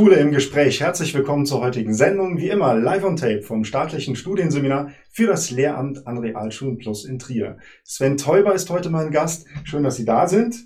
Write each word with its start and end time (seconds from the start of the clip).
Schule 0.00 0.16
im 0.16 0.32
Gespräch. 0.32 0.80
Herzlich 0.80 1.12
willkommen 1.12 1.44
zur 1.44 1.60
heutigen 1.60 1.92
Sendung. 1.92 2.38
Wie 2.38 2.48
immer 2.48 2.74
live 2.74 3.04
on 3.04 3.16
tape 3.16 3.42
vom 3.42 3.64
staatlichen 3.64 4.16
Studienseminar 4.16 4.92
für 5.10 5.26
das 5.26 5.50
Lehramt 5.50 6.06
an 6.06 6.16
Realschulen 6.16 6.78
Plus 6.78 7.04
in 7.04 7.18
Trier. 7.18 7.58
Sven 7.84 8.16
Teuber 8.16 8.54
ist 8.54 8.70
heute 8.70 8.88
mein 8.88 9.10
Gast. 9.10 9.46
Schön, 9.64 9.82
dass 9.82 9.96
Sie 9.96 10.06
da 10.06 10.26
sind. 10.26 10.56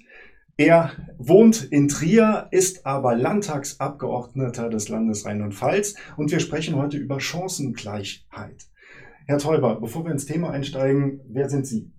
Er 0.57 0.93
wohnt 1.19 1.65
in 1.65 1.89
Trier, 1.89 2.47
ist 2.53 2.87
aber 2.87 3.17
Landtagsabgeordneter 3.17 4.69
des 4.69 4.89
Landes 4.89 5.27
Rheinland-Pfalz 5.27 5.97
und 6.17 6.31
wir 6.31 6.39
sprechen 6.39 6.77
heute 6.77 6.99
über 6.99 7.19
Chancengleichheit. 7.19 8.69
Herr 9.27 9.39
Teuber, 9.39 9.81
bevor 9.81 10.05
wir 10.05 10.13
ins 10.13 10.27
Thema 10.27 10.51
einsteigen, 10.51 11.23
wer 11.29 11.49
sind 11.49 11.67
Sie? 11.67 11.91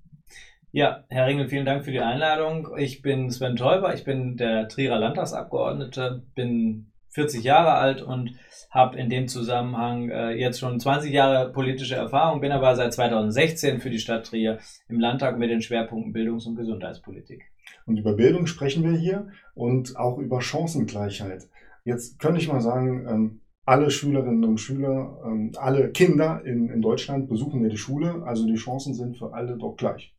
Ja, 0.72 1.04
Herr 1.10 1.28
Ringel, 1.28 1.50
vielen 1.50 1.66
Dank 1.66 1.84
für 1.84 1.92
die 1.92 2.00
Einladung. 2.00 2.70
Ich 2.78 3.02
bin 3.02 3.30
Sven 3.30 3.58
Teuber, 3.58 3.94
ich 3.94 4.06
bin 4.06 4.38
der 4.38 4.70
Trierer 4.70 5.00
Landtagsabgeordnete, 5.00 6.24
bin 6.34 6.94
40 7.16 7.44
Jahre 7.44 7.74
alt 7.74 8.02
und 8.02 8.36
habe 8.70 8.98
in 9.00 9.10
dem 9.10 9.30
Zusammenhang 9.30 10.10
äh, 10.10 10.32
jetzt 10.32 10.60
schon 10.60 10.80
20 10.80 11.12
Jahre 11.14 11.52
politische 11.54 11.96
Erfahrung, 11.96 12.42
bin 12.42 12.52
aber 12.52 12.76
seit 12.76 12.94
2016 12.94 13.80
für 13.80 13.90
die 13.90 14.00
Stadt 14.00 14.26
Trier 14.26 14.60
im 14.90 15.00
Landtag 15.00 15.40
mit 15.40 15.50
den 15.50 15.62
Schwerpunkten 15.62 16.12
Bildungs- 16.12 16.46
und 16.46 16.58
Gesundheitspolitik. 16.58 17.44
Und 17.86 17.98
über 17.98 18.14
Bildung 18.14 18.48
sprechen 18.48 18.84
wir 18.84 18.98
hier 18.98 19.30
und 19.54 19.96
auch 19.96 20.18
über 20.18 20.42
Chancengleichheit. 20.42 21.48
Jetzt 21.86 22.20
könnte 22.20 22.42
ich 22.42 22.50
mal 22.50 22.60
sagen, 22.60 23.08
ähm, 23.08 23.42
alle 23.64 23.90
Schülerinnen 23.90 24.44
und 24.44 24.60
Schüler, 24.60 25.22
ähm, 25.26 25.54
alle 25.58 25.92
Kinder 25.92 26.42
in, 26.44 26.70
in 26.70 26.82
Deutschland 26.82 27.30
besuchen 27.30 27.64
ja 27.64 27.70
die 27.70 27.78
Schule, 27.78 28.24
also 28.26 28.46
die 28.46 28.56
Chancen 28.56 28.94
sind 28.94 29.18
für 29.18 29.34
alle 29.34 29.58
doch 29.58 29.78
gleich. 29.78 30.14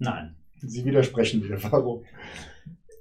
Nein. 0.00 0.34
Sie 0.58 0.84
widersprechen 0.84 1.44
wieder. 1.44 1.62
Warum? 1.70 2.04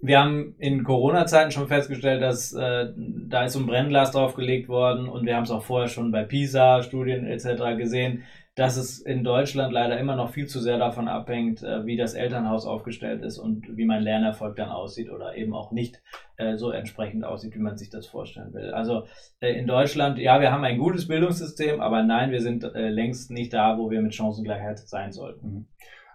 Wir 0.05 0.19
haben 0.19 0.55
in 0.57 0.83
Corona-Zeiten 0.83 1.51
schon 1.51 1.69
festgestellt, 1.69 2.21
dass 2.21 2.51
äh, 2.51 2.87
da 2.97 3.45
ist 3.45 3.53
so 3.53 3.59
ein 3.59 3.65
Brennglas 3.65 4.11
draufgelegt 4.11 4.67
worden 4.67 5.07
und 5.07 5.25
wir 5.25 5.37
haben 5.37 5.43
es 5.43 5.51
auch 5.51 5.63
vorher 5.63 5.87
schon 5.87 6.11
bei 6.11 6.23
PISA-Studien 6.25 7.25
etc. 7.25 7.77
gesehen, 7.77 8.23
dass 8.53 8.75
es 8.75 8.99
in 8.99 9.23
Deutschland 9.23 9.71
leider 9.71 9.97
immer 9.97 10.17
noch 10.17 10.31
viel 10.31 10.45
zu 10.47 10.59
sehr 10.59 10.77
davon 10.77 11.07
abhängt, 11.07 11.63
äh, 11.63 11.85
wie 11.85 11.95
das 11.95 12.15
Elternhaus 12.15 12.65
aufgestellt 12.65 13.23
ist 13.23 13.37
und 13.37 13.77
wie 13.77 13.85
mein 13.85 14.03
Lernerfolg 14.03 14.57
dann 14.57 14.71
aussieht 14.71 15.09
oder 15.09 15.37
eben 15.37 15.53
auch 15.53 15.71
nicht 15.71 16.03
äh, 16.35 16.57
so 16.57 16.71
entsprechend 16.71 17.23
aussieht, 17.23 17.55
wie 17.55 17.59
man 17.59 17.77
sich 17.77 17.89
das 17.89 18.05
vorstellen 18.05 18.53
will. 18.53 18.71
Also 18.71 19.05
äh, 19.39 19.53
in 19.53 19.67
Deutschland, 19.67 20.19
ja, 20.19 20.41
wir 20.41 20.51
haben 20.51 20.65
ein 20.65 20.79
gutes 20.79 21.07
Bildungssystem, 21.07 21.79
aber 21.79 22.03
nein, 22.03 22.31
wir 22.31 22.41
sind 22.41 22.65
äh, 22.65 22.89
längst 22.89 23.31
nicht 23.31 23.53
da, 23.53 23.77
wo 23.77 23.89
wir 23.89 24.01
mit 24.01 24.13
Chancengleichheit 24.13 24.79
sein 24.79 25.13
sollten. 25.13 25.47
Mhm. 25.47 25.65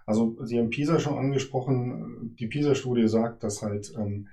Also 0.09 0.35
Sie 0.43 0.57
haben 0.57 0.71
PISA 0.71 0.97
schon 0.97 1.19
angesprochen. 1.19 2.35
Die 2.39 2.47
PISA-Studie 2.47 3.07
sagt, 3.07 3.43
dass 3.43 3.61
halt 3.61 3.93
ähm, 3.95 4.27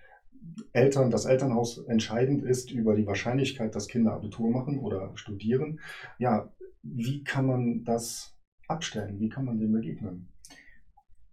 Eltern, 0.72 1.10
das 1.10 1.26
Elternhaus 1.26 1.84
entscheidend 1.86 2.42
ist 2.42 2.70
über 2.70 2.96
die 2.96 3.06
Wahrscheinlichkeit, 3.06 3.74
dass 3.74 3.86
Kinder 3.86 4.14
Abitur 4.14 4.50
machen 4.50 4.78
oder 4.78 5.12
studieren. 5.16 5.80
Ja, 6.18 6.50
wie 6.82 7.24
kann 7.24 7.44
man 7.44 7.84
das 7.84 8.34
abstellen? 8.68 9.20
Wie 9.20 9.28
kann 9.28 9.44
man 9.44 9.58
dem 9.58 9.72
begegnen? 9.72 10.32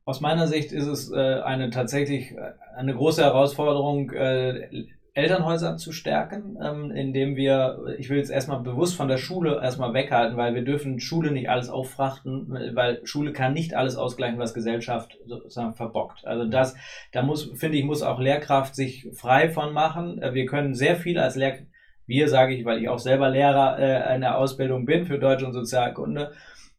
Aus 0.03 0.19
meiner 0.19 0.47
Sicht 0.47 0.73
ist 0.73 0.87
es 0.87 1.09
äh, 1.09 1.39
eine 1.39 1.69
tatsächlich 1.69 2.33
äh, 2.33 2.51
eine 2.75 2.93
große 2.93 3.23
Herausforderung, 3.23 4.11
äh, 4.11 4.87
Elternhäuser 5.15 5.77
zu 5.77 5.91
stärken, 5.91 6.57
ähm, 6.61 6.89
indem 6.91 7.35
wir, 7.35 7.95
ich 7.99 8.09
will 8.09 8.17
jetzt 8.17 8.31
erstmal 8.31 8.61
bewusst 8.61 8.95
von 8.95 9.07
der 9.07 9.17
Schule 9.17 9.59
erstmal 9.61 9.93
weghalten, 9.93 10.37
weil 10.37 10.55
wir 10.55 10.63
dürfen 10.63 10.99
Schule 10.99 11.31
nicht 11.31 11.49
alles 11.49 11.69
auffrachten, 11.69 12.47
weil 12.73 13.05
Schule 13.05 13.31
kann 13.31 13.53
nicht 13.53 13.75
alles 13.75 13.95
ausgleichen, 13.95 14.39
was 14.39 14.55
Gesellschaft 14.55 15.19
sozusagen 15.27 15.75
verbockt. 15.75 16.25
Also 16.25 16.45
das, 16.45 16.75
da 17.11 17.21
muss, 17.21 17.51
finde 17.55 17.77
ich, 17.77 17.83
muss 17.83 18.01
auch 18.01 18.19
Lehrkraft 18.19 18.75
sich 18.75 19.07
frei 19.13 19.49
von 19.49 19.71
machen. 19.71 20.19
Äh, 20.19 20.33
wir 20.33 20.47
können 20.47 20.73
sehr 20.73 20.95
viel 20.95 21.19
als 21.19 21.35
Lehrkraft, 21.35 21.67
wir 22.05 22.27
sage 22.27 22.55
ich, 22.55 22.65
weil 22.65 22.79
ich 22.81 22.89
auch 22.89 22.99
selber 22.99 23.29
Lehrer 23.29 23.77
äh, 23.79 24.15
in 24.15 24.21
der 24.21 24.37
Ausbildung 24.37 24.85
bin 24.85 25.05
für 25.05 25.19
Deutsch 25.19 25.43
und 25.43 25.53
Sozialkunde, 25.53 26.31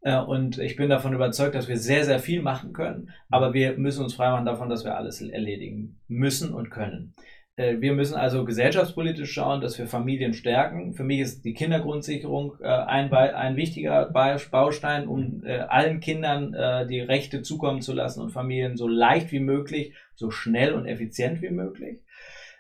äh, 0.05 0.19
und 0.19 0.59
ich 0.59 0.77
bin 0.77 0.91
davon 0.91 1.15
überzeugt, 1.15 1.55
dass 1.55 1.67
wir 1.67 1.79
sehr, 1.79 2.05
sehr 2.05 2.21
viel 2.21 2.43
machen 2.43 2.73
können. 2.73 3.11
Aber 3.31 3.55
wir 3.55 3.77
müssen 3.77 4.05
uns 4.05 4.15
freimachen 4.15 4.45
davon, 4.45 4.69
dass 4.69 4.85
wir 4.85 4.97
alles 4.97 5.21
erledigen 5.21 5.99
müssen 6.09 6.53
und 6.53 6.71
können. 6.71 7.15
Äh, 7.57 7.81
wir 7.81 7.93
müssen 7.93 8.15
also 8.15 8.45
gesellschaftspolitisch 8.45 9.33
schauen, 9.33 9.61
dass 9.61 9.79
wir 9.79 9.87
Familien 9.87 10.35
stärken. 10.35 10.95
Für 10.95 11.05
mich 11.05 11.21
ist 11.21 11.45
die 11.45 11.55
Kindergrundsicherung 11.55 12.57
äh, 12.61 12.67
ein, 12.67 13.13
ein 13.13 13.57
wichtiger 13.57 14.07
Baustein, 14.07 15.07
um 15.07 15.43
äh, 15.45 15.59
allen 15.59 16.01
Kindern 16.01 16.55
die 16.89 17.01
Rechte 17.01 17.43
zukommen 17.43 17.81
zu 17.81 17.93
lassen 17.93 18.21
und 18.21 18.31
Familien 18.31 18.77
so 18.77 18.89
leicht 18.89 19.33
wie 19.33 19.41
möglich, 19.41 19.95
so 20.15 20.31
schnell 20.31 20.73
und 20.73 20.87
effizient 20.87 21.43
wie 21.43 21.51
möglich. 21.51 22.01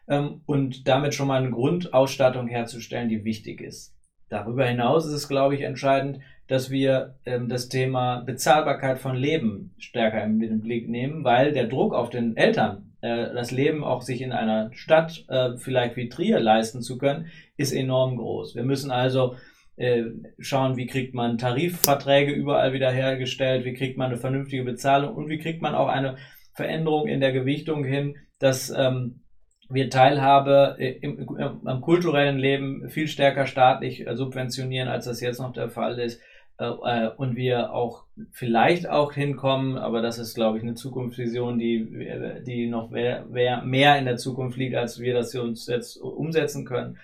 Ähm, 0.08 0.42
und 0.46 0.86
damit 0.88 1.14
schon 1.14 1.28
mal 1.28 1.40
eine 1.40 1.50
Grundausstattung 1.50 2.48
herzustellen, 2.48 3.08
die 3.08 3.24
wichtig 3.24 3.60
ist. 3.60 3.94
Darüber 4.28 4.66
hinaus 4.66 5.06
ist 5.06 5.12
es, 5.12 5.28
glaube 5.28 5.54
ich, 5.54 5.62
entscheidend, 5.62 6.20
dass 6.46 6.70
wir 6.70 7.16
ähm, 7.24 7.48
das 7.48 7.68
Thema 7.68 8.20
Bezahlbarkeit 8.20 8.98
von 8.98 9.16
Leben 9.16 9.74
stärker 9.78 10.22
in 10.24 10.40
den 10.40 10.60
Blick 10.60 10.88
nehmen, 10.88 11.24
weil 11.24 11.52
der 11.52 11.66
Druck 11.66 11.94
auf 11.94 12.10
den 12.10 12.36
Eltern 12.36 12.93
das 13.08 13.50
Leben 13.50 13.84
auch 13.84 14.02
sich 14.02 14.22
in 14.22 14.32
einer 14.32 14.70
Stadt 14.72 15.24
äh, 15.28 15.56
vielleicht 15.56 15.96
wie 15.96 16.08
Trier 16.08 16.40
leisten 16.40 16.82
zu 16.82 16.98
können, 16.98 17.26
ist 17.56 17.72
enorm 17.72 18.16
groß. 18.16 18.54
Wir 18.54 18.64
müssen 18.64 18.90
also 18.90 19.36
äh, 19.76 20.04
schauen, 20.38 20.76
wie 20.76 20.86
kriegt 20.86 21.14
man 21.14 21.38
Tarifverträge 21.38 22.32
überall 22.32 22.72
wieder 22.72 22.90
hergestellt, 22.90 23.64
wie 23.64 23.74
kriegt 23.74 23.98
man 23.98 24.10
eine 24.10 24.16
vernünftige 24.16 24.64
Bezahlung 24.64 25.14
und 25.14 25.28
wie 25.28 25.38
kriegt 25.38 25.62
man 25.62 25.74
auch 25.74 25.88
eine 25.88 26.16
Veränderung 26.54 27.08
in 27.08 27.20
der 27.20 27.32
Gewichtung 27.32 27.84
hin, 27.84 28.16
dass 28.38 28.70
ähm, 28.70 29.20
wir 29.68 29.90
Teilhabe 29.90 30.76
im, 30.78 31.18
im, 31.18 31.66
am 31.66 31.80
kulturellen 31.80 32.38
Leben 32.38 32.88
viel 32.88 33.08
stärker 33.08 33.46
staatlich 33.46 34.04
subventionieren, 34.12 34.88
als 34.88 35.06
das 35.06 35.20
jetzt 35.20 35.40
noch 35.40 35.52
der 35.52 35.70
Fall 35.70 35.98
ist 35.98 36.20
äh, 36.20 36.20
äh, 36.20 36.33
und 36.56 37.34
wir 37.34 37.72
auch 37.72 38.04
vielleicht 38.30 38.88
auch 38.88 39.12
hinkommen, 39.12 39.76
aber 39.76 40.02
das 40.02 40.18
ist, 40.18 40.34
glaube 40.34 40.58
ich, 40.58 40.62
eine 40.62 40.74
Zukunftsvision, 40.74 41.58
die, 41.58 42.42
die 42.46 42.68
noch 42.68 42.90
mehr, 42.90 43.24
mehr 43.26 43.98
in 43.98 44.04
der 44.04 44.16
Zukunft 44.16 44.56
liegt, 44.56 44.76
als 44.76 45.00
wir 45.00 45.14
das 45.14 45.34
uns 45.34 45.66
jetzt 45.66 45.96
umsetzen 45.96 46.64
können, 46.64 46.98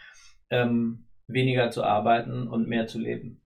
ähm, 0.51 1.05
weniger 1.27 1.71
zu 1.71 1.83
arbeiten 1.83 2.47
und 2.47 2.69
mehr 2.69 2.87
zu 2.87 3.01
leben. 3.01 3.41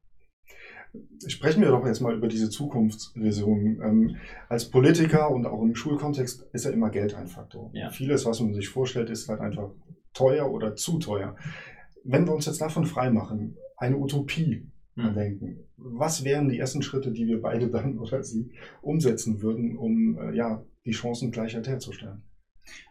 Sprechen 1.26 1.62
wir 1.62 1.70
doch 1.70 1.84
jetzt 1.86 2.00
mal 2.00 2.14
über 2.14 2.28
diese 2.28 2.50
Zukunftsvision. 2.50 3.80
Ähm, 3.82 4.16
als 4.48 4.70
Politiker 4.70 5.30
und 5.30 5.46
auch 5.46 5.62
im 5.62 5.74
Schulkontext 5.74 6.46
ist 6.52 6.66
ja 6.66 6.70
immer 6.70 6.90
Geld 6.90 7.14
ein 7.14 7.26
Faktor. 7.26 7.70
Ja. 7.72 7.90
Vieles, 7.90 8.26
was 8.26 8.40
man 8.40 8.54
sich 8.54 8.68
vorstellt, 8.68 9.10
ist 9.10 9.28
halt 9.28 9.40
einfach 9.40 9.70
teuer 10.12 10.50
oder 10.50 10.76
zu 10.76 10.98
teuer. 10.98 11.34
Wenn 12.04 12.26
wir 12.26 12.34
uns 12.34 12.46
jetzt 12.46 12.60
davon 12.60 12.84
freimachen, 12.84 13.56
eine 13.76 13.96
Utopie 13.96 14.70
hm. 14.96 15.14
denken. 15.14 15.58
Was 15.76 16.24
wären 16.24 16.48
die 16.48 16.58
ersten 16.58 16.82
Schritte, 16.82 17.10
die 17.12 17.26
wir 17.26 17.40
beide 17.40 17.68
dann 17.68 17.98
oder 18.00 18.22
Sie 18.22 18.52
umsetzen 18.82 19.42
würden, 19.42 19.76
um 19.76 20.18
äh, 20.18 20.36
ja, 20.36 20.64
die 20.84 20.94
Chancengleichheit 20.94 21.66
herzustellen? 21.66 22.22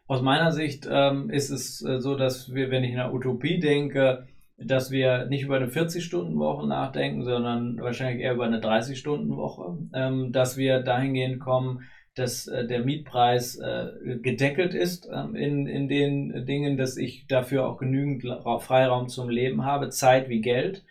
Aus 0.08 0.22
meiner 0.22 0.52
Sicht 0.52 0.88
ähm, 0.90 1.30
ist 1.30 1.50
es 1.50 1.84
äh, 1.84 2.00
so, 2.00 2.16
dass 2.16 2.54
wir, 2.54 2.70
wenn 2.70 2.84
ich 2.84 2.92
in 2.92 2.98
der 2.98 3.14
Utopie 3.14 3.60
denke, 3.60 4.28
dass 4.58 4.92
wir 4.92 5.26
nicht 5.26 5.44
über 5.44 5.56
eine 5.56 5.68
40-Stunden-Woche 5.68 6.68
nachdenken, 6.68 7.24
sondern 7.24 7.78
wahrscheinlich 7.80 8.24
eher 8.24 8.34
über 8.34 8.46
eine 8.46 8.60
30-Stunden-Woche, 8.60 9.78
ähm, 9.94 10.32
dass 10.32 10.58
wir 10.58 10.80
dahingehend 10.82 11.40
kommen, 11.40 11.82
dass 12.16 12.48
äh, 12.48 12.68
der 12.68 12.86
Mietpreis 12.86 13.58
äh, 13.58 14.20
gedeckelt 14.22 14.76
ist 14.76 15.10
ähm, 15.12 15.36
in, 15.36 15.66
in 15.66 15.88
den 15.88 16.46
Dingen, 16.46 16.78
dass 16.78 16.98
ich 16.98 17.26
dafür 17.28 17.68
auch 17.68 17.78
genügend 17.78 18.24
Freiraum 18.60 19.08
zum 19.08 19.30
Leben 19.30 19.66
habe, 19.66 19.90
Zeit 19.90 20.30
wie 20.30 20.42
Geld 20.42 20.84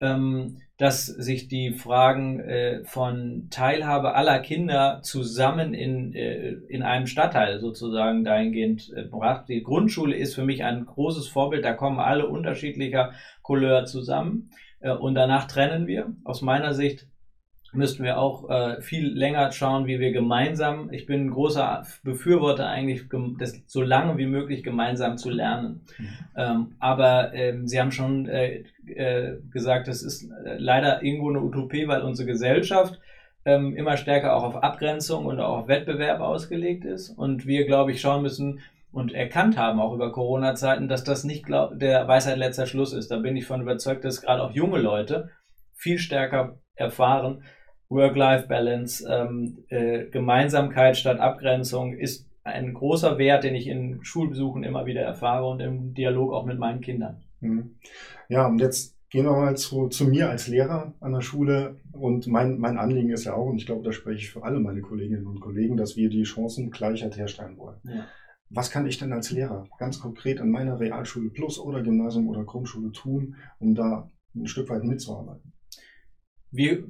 dass 0.00 1.04
sich 1.04 1.48
die 1.48 1.74
Fragen 1.74 2.40
äh, 2.40 2.84
von 2.84 3.48
Teilhabe 3.50 4.14
aller 4.14 4.38
Kinder 4.38 5.00
zusammen 5.02 5.74
in, 5.74 6.14
äh, 6.14 6.52
in 6.68 6.82
einem 6.82 7.06
Stadtteil 7.06 7.60
sozusagen 7.60 8.24
dahingehend 8.24 8.90
äh, 8.96 9.02
bracht. 9.02 9.50
Die 9.50 9.62
Grundschule 9.62 10.16
ist 10.16 10.34
für 10.34 10.44
mich 10.44 10.64
ein 10.64 10.86
großes 10.86 11.28
Vorbild, 11.28 11.66
da 11.66 11.74
kommen 11.74 12.00
alle 12.00 12.28
unterschiedlicher 12.28 13.12
Couleur 13.42 13.84
zusammen 13.84 14.50
und 15.00 15.14
danach 15.14 15.46
trennen 15.46 15.86
wir. 15.86 16.14
Aus 16.24 16.40
meiner 16.40 16.72
Sicht 16.72 17.06
müssten 17.72 18.04
wir 18.04 18.18
auch 18.18 18.48
äh, 18.50 18.80
viel 18.80 19.06
länger 19.06 19.52
schauen, 19.52 19.86
wie 19.86 20.00
wir 20.00 20.12
gemeinsam, 20.12 20.92
ich 20.92 21.06
bin 21.06 21.26
ein 21.26 21.30
großer 21.30 21.84
Befürworter 22.02 22.68
eigentlich, 22.68 23.04
das 23.38 23.62
so 23.66 23.82
lange 23.82 24.18
wie 24.18 24.26
möglich 24.26 24.62
gemeinsam 24.62 25.18
zu 25.18 25.30
lernen. 25.30 25.82
Mhm. 25.98 26.08
Ähm, 26.36 26.66
aber 26.78 27.32
ähm, 27.34 27.66
Sie 27.66 27.80
haben 27.80 27.92
schon 27.92 28.28
äh, 28.28 28.64
äh, 28.86 29.38
gesagt, 29.50 29.88
es 29.88 30.02
ist 30.02 30.24
äh, 30.24 30.56
leider 30.58 31.02
irgendwo 31.02 31.30
eine 31.30 31.42
Utopie, 31.42 31.86
weil 31.86 32.02
unsere 32.02 32.26
Gesellschaft 32.26 32.98
ähm, 33.44 33.76
immer 33.76 33.96
stärker 33.96 34.36
auch 34.36 34.42
auf 34.42 34.62
Abgrenzung 34.62 35.26
und 35.26 35.40
auch 35.40 35.58
auf 35.58 35.68
Wettbewerb 35.68 36.20
ausgelegt 36.20 36.84
ist. 36.84 37.10
Und 37.10 37.46
wir, 37.46 37.66
glaube 37.66 37.92
ich, 37.92 38.00
schauen 38.00 38.22
müssen, 38.22 38.60
und 38.92 39.12
erkannt 39.12 39.56
haben, 39.56 39.80
auch 39.80 39.94
über 39.94 40.12
Corona-Zeiten, 40.12 40.88
dass 40.88 41.04
das 41.04 41.24
nicht 41.24 41.46
glaub, 41.46 41.78
der 41.78 42.08
Weisheit 42.08 42.38
letzter 42.38 42.66
Schluss 42.66 42.92
ist. 42.92 43.10
Da 43.10 43.18
bin 43.18 43.36
ich 43.36 43.46
von 43.46 43.62
überzeugt, 43.62 44.04
dass 44.04 44.20
gerade 44.20 44.42
auch 44.42 44.50
junge 44.52 44.78
Leute 44.78 45.30
viel 45.74 45.98
stärker 45.98 46.58
erfahren, 46.74 47.44
Work-Life-Balance, 47.90 49.06
ähm, 49.08 49.58
äh, 49.68 50.06
Gemeinsamkeit 50.06 50.96
statt 50.96 51.18
Abgrenzung 51.18 51.92
ist 51.92 52.26
ein 52.42 52.72
großer 52.72 53.18
Wert, 53.18 53.44
den 53.44 53.54
ich 53.54 53.66
in 53.66 54.02
Schulbesuchen 54.02 54.64
immer 54.64 54.86
wieder 54.86 55.02
erfahre 55.02 55.46
und 55.46 55.60
im 55.60 55.92
Dialog 55.94 56.32
auch 56.32 56.46
mit 56.46 56.58
meinen 56.58 56.80
Kindern. 56.80 57.22
Mhm. 57.40 57.76
Ja, 58.28 58.46
und 58.46 58.60
jetzt 58.60 58.96
gehen 59.10 59.24
wir 59.24 59.32
mal 59.32 59.56
zu, 59.56 59.88
zu 59.88 60.06
mir 60.06 60.30
als 60.30 60.46
Lehrer 60.46 60.94
an 61.00 61.12
der 61.12 61.20
Schule. 61.20 61.80
Und 61.92 62.26
mein, 62.28 62.58
mein 62.58 62.78
Anliegen 62.78 63.10
ist 63.10 63.24
ja 63.24 63.34
auch, 63.34 63.46
und 63.46 63.58
ich 63.58 63.66
glaube, 63.66 63.82
da 63.82 63.92
spreche 63.92 64.18
ich 64.18 64.30
für 64.30 64.44
alle 64.44 64.60
meine 64.60 64.80
Kolleginnen 64.80 65.26
und 65.26 65.40
Kollegen, 65.40 65.76
dass 65.76 65.96
wir 65.96 66.08
die 66.08 66.24
Chancengleichheit 66.24 67.16
herstellen 67.16 67.58
wollen. 67.58 67.80
Ja. 67.84 68.06
Was 68.48 68.70
kann 68.70 68.86
ich 68.86 68.98
denn 68.98 69.12
als 69.12 69.30
Lehrer 69.30 69.68
ganz 69.78 70.00
konkret 70.00 70.40
an 70.40 70.50
meiner 70.50 70.80
Realschule 70.80 71.30
Plus 71.30 71.58
oder 71.58 71.82
Gymnasium 71.82 72.28
oder 72.28 72.44
Grundschule 72.44 72.90
tun, 72.92 73.36
um 73.58 73.74
da 73.74 74.10
ein 74.34 74.46
Stück 74.46 74.68
weit 74.70 74.84
mitzuarbeiten? 74.84 75.52
Wir 76.50 76.84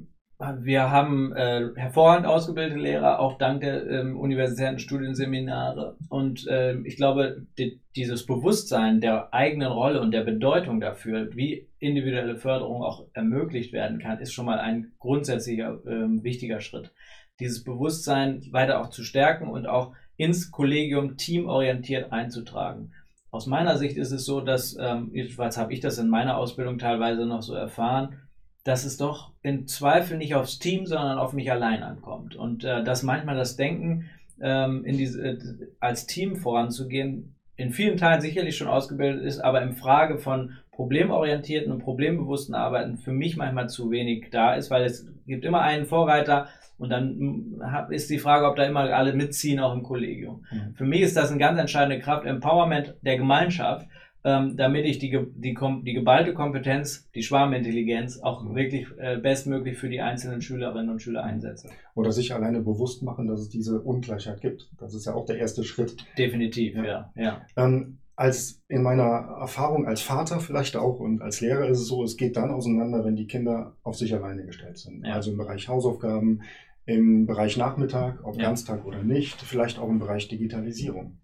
wir 0.61 0.89
haben 0.89 1.33
äh, 1.33 1.69
hervorragend 1.75 2.25
ausgebildete 2.25 2.79
Lehrer, 2.79 3.19
auch 3.19 3.37
dank 3.37 3.61
der 3.61 3.87
ähm, 3.89 4.19
universitären 4.19 4.79
Studienseminare. 4.79 5.97
Und 6.09 6.47
äh, 6.47 6.77
ich 6.79 6.95
glaube, 6.95 7.45
die, 7.57 7.79
dieses 7.95 8.25
Bewusstsein 8.25 9.01
der 9.01 9.33
eigenen 9.33 9.71
Rolle 9.71 10.01
und 10.01 10.11
der 10.11 10.23
Bedeutung 10.23 10.79
dafür, 10.79 11.35
wie 11.35 11.67
individuelle 11.79 12.37
Förderung 12.37 12.83
auch 12.83 13.05
ermöglicht 13.13 13.71
werden 13.73 13.99
kann, 13.99 14.19
ist 14.19 14.33
schon 14.33 14.45
mal 14.45 14.59
ein 14.59 14.91
grundsätzlicher 14.99 15.79
äh, 15.85 16.23
wichtiger 16.23 16.59
Schritt. 16.59 16.91
Dieses 17.39 17.63
Bewusstsein 17.63 18.41
weiter 18.51 18.81
auch 18.81 18.89
zu 18.89 19.03
stärken 19.03 19.47
und 19.47 19.67
auch 19.67 19.93
ins 20.17 20.51
Kollegium 20.51 21.17
teamorientiert 21.17 22.11
einzutragen. 22.11 22.93
Aus 23.31 23.47
meiner 23.47 23.77
Sicht 23.77 23.97
ist 23.97 24.11
es 24.11 24.25
so, 24.25 24.41
dass, 24.41 24.77
ähm, 24.79 25.11
jedenfalls 25.13 25.57
habe 25.57 25.73
ich 25.73 25.79
das 25.79 25.97
in 25.97 26.09
meiner 26.09 26.37
Ausbildung 26.37 26.77
teilweise 26.77 27.25
noch 27.25 27.41
so 27.41 27.53
erfahren, 27.53 28.17
dass 28.63 28.85
es 28.85 28.97
doch 28.97 29.31
in 29.41 29.67
Zweifel 29.67 30.17
nicht 30.17 30.35
aufs 30.35 30.59
Team, 30.59 30.85
sondern 30.85 31.17
auf 31.17 31.33
mich 31.33 31.51
allein 31.51 31.83
ankommt. 31.83 32.35
Und 32.35 32.63
äh, 32.63 32.83
dass 32.83 33.03
manchmal 33.03 33.35
das 33.35 33.55
Denken, 33.55 34.09
ähm, 34.39 34.85
in 34.85 34.97
diese, 34.97 35.21
äh, 35.21 35.37
als 35.79 36.05
Team 36.05 36.35
voranzugehen, 36.35 37.35
in 37.55 37.71
vielen 37.71 37.97
Teilen 37.97 38.21
sicherlich 38.21 38.57
schon 38.57 38.67
ausgebildet 38.67 39.23
ist, 39.23 39.39
aber 39.39 39.61
in 39.61 39.73
Frage 39.73 40.17
von 40.17 40.57
problemorientierten 40.71 41.71
und 41.71 41.79
problembewussten 41.79 42.55
Arbeiten 42.55 42.97
für 42.97 43.11
mich 43.11 43.37
manchmal 43.37 43.69
zu 43.69 43.91
wenig 43.91 44.29
da 44.31 44.55
ist, 44.55 44.71
weil 44.71 44.83
es 44.83 45.07
gibt 45.27 45.45
immer 45.45 45.61
einen 45.61 45.85
Vorreiter 45.85 46.47
und 46.77 46.89
dann 46.89 47.09
hm, 47.19 47.61
ist 47.91 48.09
die 48.09 48.17
Frage, 48.17 48.47
ob 48.47 48.55
da 48.55 48.63
immer 48.63 48.81
alle 48.91 49.13
mitziehen, 49.13 49.59
auch 49.59 49.75
im 49.75 49.83
Kollegium. 49.83 50.45
Mhm. 50.51 50.73
Für 50.73 50.85
mich 50.85 51.01
ist 51.01 51.15
das 51.15 51.29
eine 51.29 51.39
ganz 51.39 51.59
entscheidende 51.59 51.99
Kraft, 51.99 52.25
Empowerment 52.25 52.95
der 53.01 53.17
Gemeinschaft 53.17 53.87
ähm, 54.23 54.55
damit 54.55 54.85
ich 54.85 54.99
die, 54.99 55.09
die, 55.35 55.57
die 55.83 55.93
geballte 55.93 56.33
Kompetenz, 56.33 57.09
die 57.15 57.23
Schwarmintelligenz 57.23 58.19
auch 58.19 58.43
mhm. 58.43 58.55
wirklich 58.55 58.87
äh, 58.97 59.17
bestmöglich 59.17 59.77
für 59.77 59.89
die 59.89 60.01
einzelnen 60.01 60.41
Schülerinnen 60.41 60.89
und 60.89 61.01
Schüler 61.01 61.23
einsetze. 61.23 61.69
Oder 61.95 62.11
sich 62.11 62.33
alleine 62.33 62.61
bewusst 62.61 63.03
machen, 63.03 63.27
dass 63.27 63.39
es 63.39 63.49
diese 63.49 63.81
Ungleichheit 63.81 64.41
gibt. 64.41 64.69
Das 64.79 64.93
ist 64.93 65.05
ja 65.05 65.13
auch 65.13 65.25
der 65.25 65.37
erste 65.37 65.63
Schritt. 65.63 65.95
Definitiv, 66.17 66.75
ja. 66.75 66.83
ja, 66.83 67.11
ja. 67.15 67.41
Ähm, 67.55 67.97
als 68.15 68.61
in 68.67 68.83
meiner 68.83 69.37
Erfahrung 69.39 69.87
als 69.87 70.01
Vater 70.01 70.39
vielleicht 70.39 70.75
auch 70.75 70.99
und 70.99 71.23
als 71.23 71.41
Lehrer 71.41 71.67
ist 71.67 71.79
es 71.79 71.87
so, 71.87 72.03
es 72.03 72.17
geht 72.17 72.37
dann 72.37 72.51
auseinander, 72.51 73.03
wenn 73.03 73.15
die 73.15 73.25
Kinder 73.25 73.75
auf 73.81 73.95
sich 73.95 74.13
alleine 74.13 74.45
gestellt 74.45 74.77
sind. 74.77 75.03
Ja. 75.03 75.15
Also 75.15 75.31
im 75.31 75.37
Bereich 75.37 75.67
Hausaufgaben, 75.67 76.43
im 76.85 77.25
Bereich 77.25 77.57
Nachmittag, 77.57 78.23
ob 78.23 78.35
ja. 78.35 78.43
Ganztag 78.43 78.85
oder 78.85 79.01
nicht, 79.01 79.41
vielleicht 79.41 79.79
auch 79.79 79.89
im 79.89 79.97
Bereich 79.97 80.27
Digitalisierung. 80.27 81.17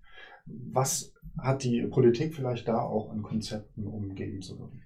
Was 0.45 1.13
hat 1.41 1.63
die 1.63 1.81
Politik 1.83 2.33
vielleicht 2.35 2.67
da 2.67 2.79
auch 2.79 3.11
an 3.11 3.21
Konzepten, 3.21 3.85
um 3.85 4.15
gegen 4.15 4.41
zu 4.41 4.57
wirken? 4.59 4.81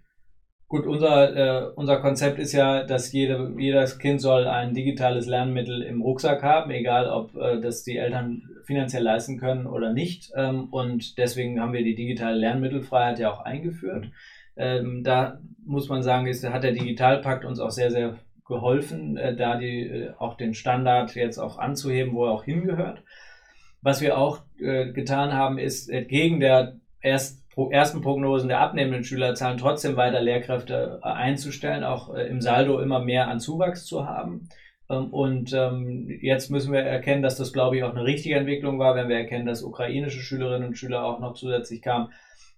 Gut, 0.72 0.88
unser, 0.88 1.36
äh, 1.36 1.72
unser 1.76 2.00
Konzept 2.00 2.40
ist 2.40 2.54
ja, 2.54 2.86
dass 2.86 3.12
jede, 3.12 3.54
jedes 3.58 4.00
Kind 4.00 4.22
soll 4.22 4.48
ein 4.48 4.74
digitales 4.74 5.28
Lernmittel 5.28 5.82
im 5.82 6.02
Rucksack 6.02 6.44
haben, 6.44 6.72
egal 6.72 7.10
ob 7.10 7.36
äh, 7.36 7.60
das 7.60 7.84
die 7.84 7.98
Eltern 7.98 8.44
finanziell 8.64 9.04
leisten 9.04 9.38
können 9.38 9.68
oder 9.68 9.92
nicht. 9.92 10.32
Ähm, 10.34 10.70
und 10.72 11.18
deswegen 11.18 11.60
haben 11.60 11.74
wir 11.74 11.84
die 11.84 11.96
digitale 11.96 12.38
Lernmittelfreiheit 12.38 13.20
ja 13.20 13.34
auch 13.34 13.42
eingeführt. 13.42 14.12
Ähm, 14.56 15.04
da 15.04 15.42
muss 15.66 15.90
man 15.90 16.04
sagen, 16.04 16.28
ist, 16.28 16.48
hat 16.48 16.64
der 16.64 16.72
Digitalpakt 16.72 17.44
uns 17.44 17.60
auch 17.60 17.72
sehr, 17.72 17.92
sehr 17.92 18.16
geholfen, 18.48 19.18
äh, 19.18 19.36
da 19.36 19.58
die, 19.58 19.82
äh, 19.82 20.14
auch 20.20 20.38
den 20.38 20.54
Standard 20.54 21.16
jetzt 21.16 21.38
auch 21.38 21.58
anzuheben, 21.58 22.14
wo 22.14 22.26
er 22.28 22.32
auch 22.32 22.46
hingehört. 22.46 23.04
Was 23.82 24.02
wir 24.02 24.18
auch 24.18 24.42
äh, 24.60 24.92
getan 24.92 25.34
haben, 25.34 25.58
ist 25.58 25.90
entgegen 25.90 26.40
der 26.40 26.76
erst, 27.02 27.50
pro, 27.50 27.70
ersten 27.70 28.02
Prognosen 28.02 28.48
der 28.48 28.60
abnehmenden 28.60 29.04
Schülerzahlen 29.04 29.58
trotzdem 29.58 29.96
weiter 29.96 30.22
Lehrkräfte 30.22 31.00
äh, 31.04 31.08
einzustellen, 31.08 31.84
auch 31.84 32.14
äh, 32.14 32.28
im 32.28 32.42
Saldo 32.42 32.80
immer 32.80 33.00
mehr 33.00 33.28
an 33.28 33.40
Zuwachs 33.40 33.86
zu 33.86 34.08
haben. 34.08 34.50
Ähm, 34.90 35.08
und 35.08 35.54
ähm, 35.54 36.08
jetzt 36.22 36.50
müssen 36.52 36.74
wir 36.74 36.82
erkennen, 36.82 37.24
dass 37.24 37.38
das, 37.38 37.54
glaube 37.54 37.78
ich, 37.78 37.84
auch 37.84 37.92
eine 37.92 38.06
richtige 38.06 38.36
Entwicklung 38.36 38.80
war, 38.80 38.96
wenn 38.96 39.10
wir 39.10 39.18
erkennen, 39.18 39.46
dass 39.46 39.64
ukrainische 39.64 40.20
Schülerinnen 40.20 40.70
und 40.70 40.78
Schüler 40.78 41.04
auch 41.04 41.20
noch 41.20 41.34
zusätzlich 41.34 41.82
kamen. 41.82 42.10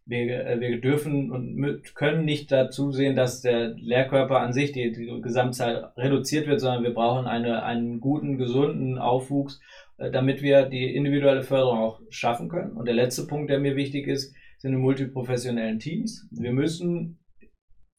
Wir, 0.05 0.45
äh, 0.45 0.59
wir 0.59 0.81
dürfen 0.81 1.31
und 1.31 1.95
können 1.95 2.25
nicht 2.25 2.51
dazu 2.51 2.91
sehen, 2.91 3.15
dass 3.15 3.41
der 3.41 3.69
Lehrkörper 3.69 4.39
an 4.39 4.51
sich, 4.51 4.71
die, 4.73 4.91
die 4.91 5.21
Gesamtzahl 5.21 5.93
reduziert 5.95 6.47
wird, 6.47 6.59
sondern 6.59 6.83
wir 6.83 6.93
brauchen 6.93 7.27
eine, 7.27 7.63
einen 7.63 8.01
guten, 8.01 8.37
gesunden 8.37 8.97
Aufwuchs 8.97 9.61
damit 10.11 10.41
wir 10.41 10.63
die 10.63 10.95
individuelle 10.95 11.43
Förderung 11.43 11.79
auch 11.79 12.01
schaffen 12.09 12.49
können. 12.49 12.71
Und 12.73 12.85
der 12.85 12.95
letzte 12.95 13.27
Punkt, 13.27 13.49
der 13.49 13.59
mir 13.59 13.75
wichtig 13.75 14.07
ist, 14.07 14.33
sind 14.57 14.71
die 14.71 14.77
multiprofessionellen 14.77 15.79
Teams. 15.79 16.27
Wir 16.31 16.51
müssen 16.51 17.19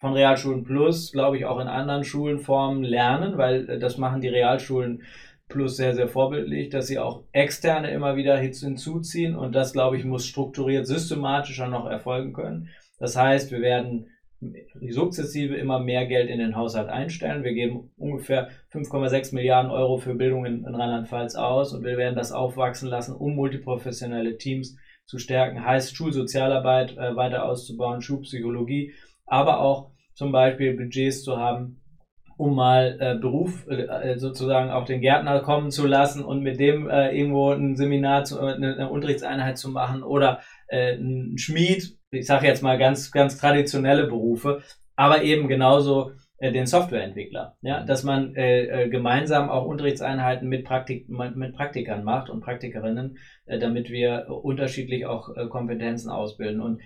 von 0.01 0.13
Realschulen 0.13 0.65
Plus, 0.65 1.13
glaube 1.13 1.39
ich, 1.39 1.47
auch 1.47 1.59
in 1.61 1.69
anderen 1.69 2.05
Schulenformen 2.05 2.85
lernen, 2.85 3.39
weil 3.39 3.69
äh, 3.69 3.79
das 3.79 3.99
machen 3.99 4.21
die 4.21 4.29
Realschulen 4.29 5.03
Plus 5.49 5.77
sehr, 5.77 5.95
sehr 5.95 6.09
vorbildlich, 6.09 6.71
dass 6.71 6.87
sie 6.87 6.99
auch 6.99 7.25
externe 7.33 7.91
immer 7.91 8.17
wieder 8.17 8.37
hinzuziehen 8.39 9.37
und 9.37 9.55
das, 9.55 9.75
glaube 9.75 9.99
ich, 9.99 10.05
muss 10.05 10.27
strukturiert, 10.27 10.87
systematischer 10.87 11.69
noch 11.69 11.87
erfolgen 11.87 12.33
können. 12.33 12.71
Das 12.99 13.17
heißt, 13.17 13.51
wir 13.51 13.61
werden 13.61 14.09
sukzessive 14.91 15.55
immer 15.57 15.79
mehr 15.79 16.07
Geld 16.07 16.29
in 16.29 16.39
den 16.39 16.57
Haushalt 16.57 16.89
einstellen. 16.89 17.45
Wir 17.45 17.53
geben 17.53 17.91
ungefähr 17.97 18.49
5,6 18.73 19.35
Milliarden 19.35 19.71
Euro 19.71 19.99
für 19.99 20.15
Bildung 20.15 20.45
in, 20.45 20.65
in 20.65 20.75
Rheinland-Pfalz 20.75 21.35
aus 21.35 21.73
und 21.73 21.85
wir 21.85 21.97
werden 21.97 22.17
das 22.17 22.33
aufwachsen 22.33 22.89
lassen, 22.89 23.15
um 23.15 23.35
multiprofessionelle 23.35 24.37
Teams 24.37 24.77
zu 25.07 25.19
stärken. 25.19 25.65
Heißt 25.65 25.97
Schulsozialarbeit 25.97 26.97
äh, 26.97 27.17
weiter 27.17 27.45
auszubauen, 27.45 28.01
Schulpsychologie, 28.01 28.95
aber 29.27 29.61
auch 29.61 29.91
zum 30.15 30.33
Beispiel 30.33 30.77
Budgets 30.77 31.23
zu 31.23 31.37
haben, 31.37 31.81
um 32.37 32.55
mal 32.55 32.97
äh, 33.01 33.19
Beruf 33.19 33.67
äh, 33.69 33.83
äh 33.83 34.19
sozusagen 34.19 34.71
auch 34.71 34.85
den 34.85 35.01
Gärtner 35.01 35.41
kommen 35.41 35.71
zu 35.71 35.87
lassen 35.87 36.25
und 36.25 36.43
mit 36.43 36.59
dem 36.59 36.89
äh, 36.89 37.17
irgendwo 37.17 37.51
ein 37.51 37.77
Seminar, 37.77 38.25
zu, 38.25 38.39
äh, 38.39 38.55
eine, 38.55 38.75
eine 38.75 38.91
Unterrichtseinheit 38.91 39.59
zu 39.59 39.71
machen 39.71 40.03
oder 40.03 40.41
äh, 40.69 40.95
ein 40.95 41.39
Schmied 41.39 41.97
ich 42.15 42.27
sage 42.27 42.47
jetzt 42.47 42.63
mal 42.63 42.79
ganz, 42.79 43.11
ganz 43.11 43.39
traditionelle 43.39 44.07
Berufe, 44.07 44.63
aber 44.97 45.23
eben 45.23 45.49
genauso 45.49 46.13
äh, 46.39 46.53
den 46.53 46.67
Softwareentwickler. 46.67 47.57
Ja, 47.63 47.85
dass 47.85 48.03
man 48.03 48.35
äh, 48.35 48.65
äh, 48.85 48.89
gemeinsam 48.89 49.49
auch 49.49 49.65
Unterrichtseinheiten 49.67 50.49
mit, 50.49 50.65
Praktik 50.65 51.09
mit 51.09 51.55
Praktikern 51.55 52.05
macht 52.05 52.29
und 52.29 52.41
Praktikerinnen, 52.41 53.19
äh, 53.47 53.59
damit 53.59 53.89
wir 53.89 54.27
unterschiedlich 54.29 55.07
auch 55.07 55.35
äh, 55.37 55.47
Kompetenzen 55.47 56.11
ausbilden. 56.11 56.61
Und 56.61 56.83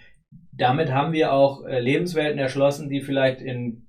damit 0.53 0.93
haben 0.93 1.13
wir 1.13 1.33
auch 1.33 1.65
äh, 1.65 1.81
Lebenswelten 1.81 2.39
erschlossen, 2.39 2.89
die 2.89 3.01
vielleicht 3.01 3.41
in 3.41 3.87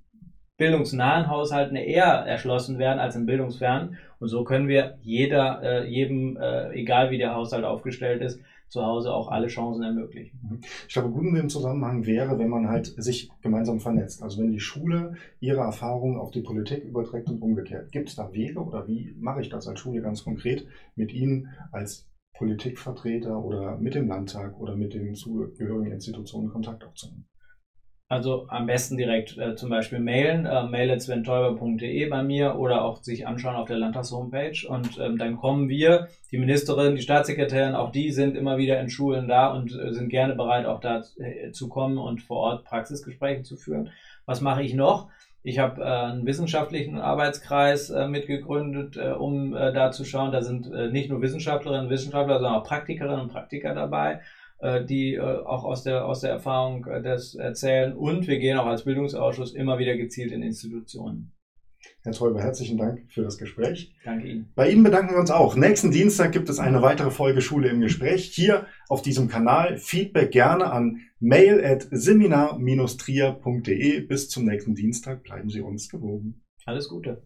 bildungsnahen 0.56 1.28
Haushalten 1.28 1.76
eher 1.76 2.04
erschlossen 2.04 2.78
werden 2.78 2.98
als 2.98 3.14
in 3.16 3.26
bildungsfernen. 3.26 3.96
Und 4.18 4.28
so 4.28 4.44
können 4.44 4.68
wir 4.68 4.98
jeder, 5.00 5.86
jedem, 5.86 6.38
egal 6.74 7.10
wie 7.10 7.16
der 7.16 7.34
Haushalt 7.34 7.64
aufgestellt 7.64 8.20
ist, 8.20 8.40
zu 8.70 8.82
Hause 8.82 9.12
auch 9.12 9.28
alle 9.28 9.48
Chancen 9.48 9.82
ermöglichen. 9.82 10.40
Mhm. 10.42 10.60
Ich 10.88 10.94
glaube, 10.94 11.10
gut 11.10 11.24
in 11.24 11.34
dem 11.34 11.48
Zusammenhang 11.48 12.06
wäre, 12.06 12.38
wenn 12.38 12.48
man 12.48 12.68
halt 12.68 12.86
sich 12.96 13.30
gemeinsam 13.42 13.80
vernetzt. 13.80 14.22
Also 14.22 14.40
wenn 14.40 14.52
die 14.52 14.60
Schule 14.60 15.16
ihre 15.40 15.60
Erfahrungen 15.60 16.18
auf 16.18 16.30
die 16.30 16.40
Politik 16.40 16.84
überträgt 16.84 17.28
und 17.28 17.42
umgekehrt. 17.42 17.92
Gibt 17.92 18.08
es 18.08 18.16
da 18.16 18.32
Wege 18.32 18.60
oder 18.60 18.86
wie 18.86 19.14
mache 19.18 19.42
ich 19.42 19.48
das 19.48 19.66
als 19.66 19.80
Schule 19.80 20.00
ganz 20.00 20.24
konkret 20.24 20.66
mit 20.94 21.12
Ihnen 21.12 21.48
als 21.72 22.08
Politikvertreter 22.38 23.44
oder 23.44 23.76
mit 23.76 23.94
dem 23.94 24.08
Landtag 24.08 24.58
oder 24.58 24.76
mit 24.76 24.94
den 24.94 25.14
zugehörigen 25.14 25.92
Institutionen 25.92 26.48
Kontakt 26.48 26.84
aufzunehmen? 26.84 27.26
Also 28.10 28.46
am 28.48 28.66
besten 28.66 28.96
direkt 28.96 29.38
äh, 29.38 29.54
zum 29.54 29.70
Beispiel 29.70 30.00
mailen, 30.00 30.44
äh, 30.44 30.64
mail.sventäuber.de 30.64 32.08
bei 32.08 32.22
mir 32.24 32.56
oder 32.56 32.82
auch 32.84 33.04
sich 33.04 33.24
anschauen 33.24 33.54
auf 33.54 33.68
der 33.68 33.78
Landtags-Homepage 33.78 34.66
und 34.68 34.98
ähm, 34.98 35.16
dann 35.16 35.36
kommen 35.36 35.68
wir, 35.68 36.08
die 36.32 36.38
Ministerin, 36.38 36.96
die 36.96 37.02
Staatssekretärin, 37.02 37.76
auch 37.76 37.92
die 37.92 38.10
sind 38.10 38.36
immer 38.36 38.58
wieder 38.58 38.80
in 38.80 38.90
Schulen 38.90 39.28
da 39.28 39.52
und 39.52 39.72
äh, 39.78 39.92
sind 39.92 40.08
gerne 40.08 40.34
bereit, 40.34 40.66
auch 40.66 40.80
da 40.80 41.04
äh, 41.18 41.52
zu 41.52 41.68
kommen 41.68 41.98
und 41.98 42.20
vor 42.20 42.38
Ort 42.38 42.64
Praxisgespräche 42.64 43.44
zu 43.44 43.56
führen. 43.56 43.90
Was 44.26 44.40
mache 44.40 44.64
ich 44.64 44.74
noch? 44.74 45.08
Ich 45.44 45.60
habe 45.60 45.80
äh, 45.80 45.84
einen 45.84 46.26
wissenschaftlichen 46.26 46.98
Arbeitskreis 46.98 47.90
äh, 47.90 48.08
mitgegründet, 48.08 48.96
äh, 48.96 49.12
um 49.12 49.54
äh, 49.54 49.72
da 49.72 49.92
zu 49.92 50.04
schauen. 50.04 50.32
Da 50.32 50.42
sind 50.42 50.68
äh, 50.72 50.88
nicht 50.88 51.10
nur 51.10 51.22
Wissenschaftlerinnen 51.22 51.86
und 51.86 51.90
Wissenschaftler, 51.92 52.40
sondern 52.40 52.54
auch 52.54 52.64
Praktikerinnen 52.64 53.20
und 53.20 53.32
Praktiker 53.32 53.72
dabei. 53.72 54.20
Äh, 54.60 54.84
die 54.84 55.14
äh, 55.14 55.20
auch 55.20 55.64
aus 55.64 55.84
der, 55.84 56.04
aus 56.04 56.20
der 56.20 56.28
Erfahrung 56.30 56.84
äh, 56.86 57.00
das 57.00 57.34
erzählen. 57.34 57.96
Und 57.96 58.28
wir 58.28 58.38
gehen 58.38 58.58
auch 58.58 58.66
als 58.66 58.84
Bildungsausschuss 58.84 59.54
immer 59.54 59.78
wieder 59.78 59.96
gezielt 59.96 60.32
in 60.32 60.42
Institutionen. 60.42 61.32
Herr 62.02 62.12
Teuber, 62.12 62.42
herzlichen 62.42 62.76
Dank 62.76 63.10
für 63.10 63.22
das 63.22 63.38
Gespräch. 63.38 63.94
Danke 64.04 64.28
Ihnen. 64.28 64.52
Bei 64.54 64.70
Ihnen 64.70 64.82
bedanken 64.82 65.14
wir 65.14 65.20
uns 65.20 65.30
auch. 65.30 65.56
Nächsten 65.56 65.90
Dienstag 65.90 66.32
gibt 66.32 66.50
es 66.50 66.58
eine 66.58 66.82
weitere 66.82 67.10
Folge 67.10 67.40
Schule 67.40 67.70
im 67.70 67.80
Gespräch 67.80 68.30
hier 68.34 68.66
auf 68.88 69.00
diesem 69.00 69.28
Kanal. 69.28 69.78
Feedback 69.78 70.30
gerne 70.30 70.70
an 70.70 71.00
mail 71.20 71.64
at 71.64 71.88
seminar-trier.de. 71.90 74.00
Bis 74.00 74.28
zum 74.28 74.44
nächsten 74.44 74.74
Dienstag 74.74 75.22
bleiben 75.22 75.48
Sie 75.48 75.62
uns 75.62 75.88
gewogen. 75.88 76.42
Alles 76.66 76.90
Gute. 76.90 77.22